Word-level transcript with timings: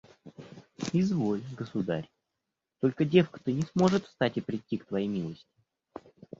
–«Изволь, 0.93 1.43
государь; 1.55 2.09
только 2.79 3.05
девка-то 3.05 3.51
не 3.51 3.61
сможет 3.61 4.05
встать 4.07 4.35
и 4.37 4.41
придти 4.41 4.77
к 4.79 4.87
твоей 4.87 5.07
милости». 5.07 5.55